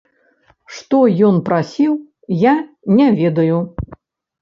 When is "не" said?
2.97-3.07